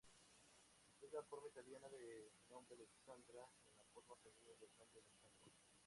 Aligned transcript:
Es 1.01 1.11
la 1.17 1.21
forma 1.21 1.47
italiana 1.49 1.87
del 1.89 2.31
nombre 2.49 2.73
Alexandra 2.75 3.45
y 3.71 3.75
la 3.77 3.85
forma 3.93 4.15
femenina 4.15 4.57
del 4.59 4.75
nombre 4.79 4.99
Alessandro. 5.03 5.53